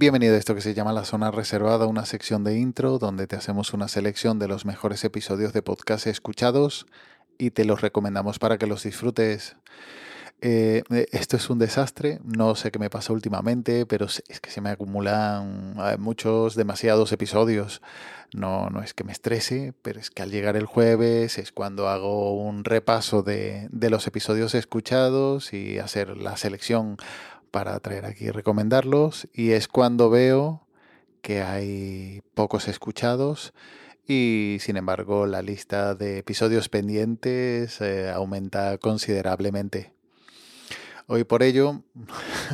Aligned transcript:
Bienvenido 0.00 0.36
a 0.36 0.38
esto 0.38 0.54
que 0.54 0.60
se 0.60 0.74
llama 0.74 0.92
La 0.92 1.04
Zona 1.04 1.32
Reservada, 1.32 1.88
una 1.88 2.06
sección 2.06 2.44
de 2.44 2.56
intro 2.56 3.00
donde 3.00 3.26
te 3.26 3.34
hacemos 3.34 3.72
una 3.72 3.88
selección 3.88 4.38
de 4.38 4.46
los 4.46 4.64
mejores 4.64 5.02
episodios 5.02 5.52
de 5.52 5.60
podcast 5.60 6.06
escuchados 6.06 6.86
y 7.36 7.50
te 7.50 7.64
los 7.64 7.80
recomendamos 7.80 8.38
para 8.38 8.58
que 8.58 8.68
los 8.68 8.84
disfrutes. 8.84 9.56
Eh, 10.40 10.84
esto 11.10 11.36
es 11.36 11.50
un 11.50 11.58
desastre, 11.58 12.20
no 12.22 12.54
sé 12.54 12.70
qué 12.70 12.78
me 12.78 12.90
pasa 12.90 13.12
últimamente, 13.12 13.86
pero 13.86 14.06
es 14.06 14.40
que 14.40 14.50
se 14.50 14.60
me 14.60 14.70
acumulan 14.70 15.74
eh, 15.80 15.96
muchos, 15.98 16.54
demasiados 16.54 17.10
episodios. 17.10 17.82
No, 18.32 18.70
no 18.70 18.84
es 18.84 18.94
que 18.94 19.02
me 19.02 19.10
estrese, 19.10 19.74
pero 19.82 19.98
es 19.98 20.10
que 20.10 20.22
al 20.22 20.30
llegar 20.30 20.56
el 20.56 20.66
jueves 20.66 21.38
es 21.38 21.50
cuando 21.50 21.88
hago 21.88 22.40
un 22.40 22.62
repaso 22.62 23.24
de 23.24 23.68
los 23.90 24.06
episodios 24.06 24.54
escuchados 24.54 25.52
y 25.52 25.80
hacer 25.80 26.16
la 26.16 26.36
selección 26.36 26.98
para 27.50 27.78
traer 27.80 28.04
aquí 28.04 28.26
y 28.26 28.30
recomendarlos. 28.30 29.28
Y 29.32 29.50
es 29.52 29.68
cuando 29.68 30.10
veo 30.10 30.66
que 31.22 31.42
hay 31.42 32.22
pocos 32.34 32.68
escuchados 32.68 33.52
y 34.06 34.56
sin 34.60 34.78
embargo 34.78 35.26
la 35.26 35.42
lista 35.42 35.94
de 35.94 36.18
episodios 36.18 36.68
pendientes 36.68 37.80
eh, 37.80 38.10
aumenta 38.10 38.78
considerablemente. 38.78 39.92
Hoy 41.06 41.24
por 41.24 41.42
ello 41.42 41.82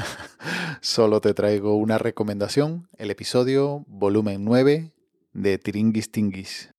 solo 0.80 1.20
te 1.20 1.34
traigo 1.34 1.76
una 1.76 1.98
recomendación, 1.98 2.88
el 2.98 3.10
episodio 3.10 3.84
volumen 3.86 4.44
9 4.44 4.92
de 5.32 5.58
Tiringuis 5.58 6.10
Tinguis. 6.10 6.70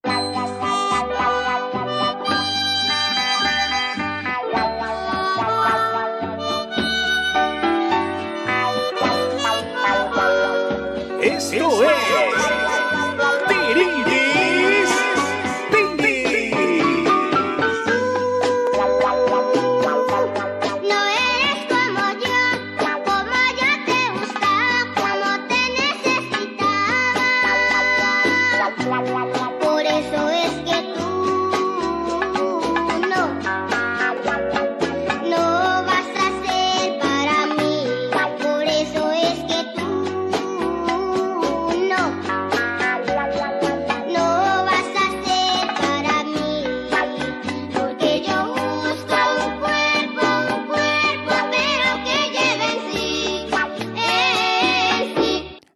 Bye. 28.86 29.34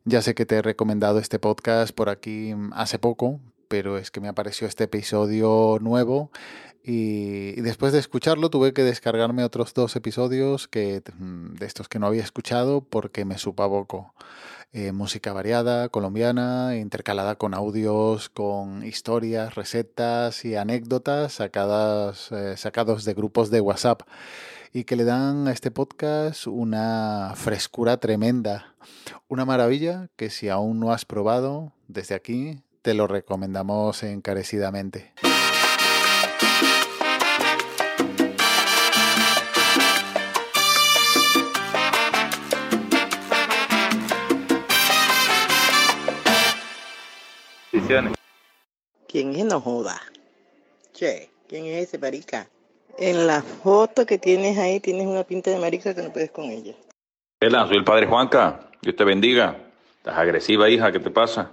Ya 0.09 0.23
sé 0.23 0.33
que 0.33 0.47
te 0.47 0.55
he 0.55 0.61
recomendado 0.63 1.19
este 1.19 1.37
podcast 1.37 1.93
por 1.93 2.09
aquí 2.09 2.55
mm, 2.55 2.71
hace 2.73 2.97
poco, 2.97 3.39
pero 3.67 3.99
es 3.99 4.09
que 4.09 4.19
me 4.19 4.27
apareció 4.27 4.65
este 4.65 4.85
episodio 4.85 5.77
nuevo 5.81 6.31
y, 6.83 7.59
después 7.61 7.93
de 7.93 7.99
escucharlo 7.99 8.49
tuve 8.49 8.73
que 8.73 8.83
descargarme 8.83 9.43
otros 9.43 9.73
dos 9.73 9.95
episodios 9.95 10.67
que, 10.67 11.03
mm, 11.17 11.55
de 11.55 11.65
estos 11.65 11.87
que 11.89 11.99
no 11.99 12.07
había 12.07 12.23
escuchado 12.23 12.81
porque 12.81 13.25
me 13.25 13.37
supa 13.37 13.67
poco. 13.67 14.13
Eh, 14.71 14.91
música 14.91 15.33
variada, 15.33 15.89
colombiana, 15.89 16.77
intercalada 16.77 17.35
con 17.35 17.55
audios, 17.55 18.29
con 18.29 18.85
historias, 18.85 19.55
recetas 19.55 20.45
y 20.45 20.55
anécdotas 20.55 21.33
sacadas, 21.33 22.31
eh, 22.31 22.55
sacados 22.55 23.03
de 23.03 23.15
grupos 23.15 23.49
de 23.49 23.61
WhatsApp 23.61 24.03
y 24.71 24.83
que 24.83 24.95
le 24.95 25.05
dan 25.05 25.47
a 25.47 25.51
este 25.51 25.71
podcast 25.71 26.45
una 26.45 27.33
frescura 27.35 27.97
tremenda. 27.97 28.75
Una 29.27 29.45
maravilla 29.45 30.09
que 30.15 30.29
si 30.29 30.49
aún 30.49 30.79
no 30.79 30.91
has 30.91 31.05
probado, 31.05 31.73
desde 31.87 32.13
aquí 32.13 32.61
te 32.83 32.93
lo 32.93 33.07
recomendamos 33.07 34.03
encarecidamente. 34.03 35.13
¿Quién 49.07 49.35
es 49.35 49.45
no 49.45 49.59
joda? 49.59 49.99
Che, 50.93 51.31
¿quién 51.47 51.65
es 51.65 51.87
ese 51.87 51.97
marica? 51.97 52.47
En 52.99 53.25
la 53.25 53.41
foto 53.41 54.05
que 54.05 54.19
tienes 54.19 54.59
ahí 54.59 54.79
tienes 54.79 55.07
una 55.07 55.23
pinta 55.23 55.49
de 55.49 55.57
marica 55.57 55.95
que 55.95 56.03
no 56.03 56.13
puedes 56.13 56.29
con 56.29 56.45
ella. 56.45 56.75
Hola, 57.41 57.65
soy 57.67 57.77
el 57.77 57.83
padre 57.83 58.05
Juanca. 58.05 58.69
Dios 58.81 58.95
te 58.95 59.03
bendiga. 59.03 59.57
Estás 59.97 60.17
agresiva, 60.17 60.69
hija. 60.69 60.91
¿Qué 60.91 60.99
te 60.99 61.09
pasa? 61.09 61.49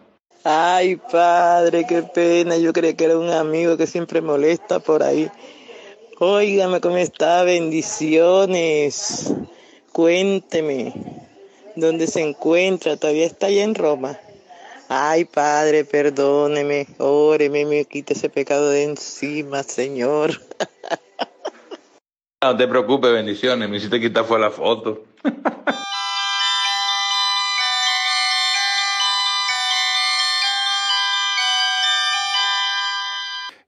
Ay, 0.48 0.94
padre, 0.94 1.84
qué 1.88 2.04
pena. 2.04 2.56
Yo 2.56 2.72
creía 2.72 2.94
que 2.94 3.06
era 3.06 3.18
un 3.18 3.30
amigo 3.30 3.76
que 3.76 3.88
siempre 3.88 4.20
molesta 4.20 4.78
por 4.78 5.02
ahí. 5.02 5.28
Óigame 6.20 6.80
cómo 6.80 6.98
está. 6.98 7.42
Bendiciones. 7.42 9.34
Cuénteme. 9.90 10.94
¿Dónde 11.74 12.06
se 12.06 12.22
encuentra? 12.22 12.96
¿Todavía 12.96 13.26
está 13.26 13.48
allá 13.48 13.64
en 13.64 13.74
Roma? 13.74 14.20
Ay, 14.88 15.24
Padre, 15.24 15.84
perdóneme, 15.84 16.86
óreme, 16.98 17.64
me 17.64 17.84
quite 17.84 18.12
ese 18.12 18.28
pecado 18.28 18.70
de 18.70 18.84
encima, 18.84 19.64
Señor. 19.64 20.30
No 22.44 22.56
te 22.56 22.68
preocupes, 22.68 23.10
bendiciones. 23.10 23.68
Me 23.68 23.78
hiciste 23.78 24.00
quitar 24.00 24.24
fue 24.24 24.38
la 24.38 24.50
foto. 24.52 25.02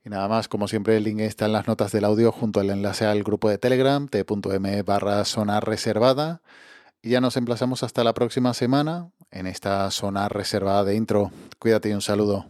Nada 0.09 0.27
más, 0.27 0.47
como 0.47 0.67
siempre, 0.67 0.97
el 0.97 1.03
link 1.03 1.19
está 1.19 1.45
en 1.45 1.51
las 1.51 1.67
notas 1.67 1.91
del 1.91 2.03
audio 2.03 2.31
junto 2.31 2.59
al 2.59 2.71
enlace 2.71 3.05
al 3.05 3.21
grupo 3.21 3.47
de 3.47 3.59
Telegram, 3.59 4.07
t.m 4.07 4.81
barra 4.81 5.23
zona 5.23 5.59
reservada. 5.59 6.41
Y 7.03 7.11
ya 7.11 7.21
nos 7.21 7.37
emplazamos 7.37 7.83
hasta 7.83 8.03
la 8.03 8.15
próxima 8.15 8.55
semana 8.55 9.11
en 9.29 9.45
esta 9.45 9.91
zona 9.91 10.27
reservada 10.27 10.83
de 10.83 10.95
intro. 10.95 11.29
Cuídate 11.59 11.89
y 11.89 11.93
un 11.93 12.01
saludo. 12.01 12.47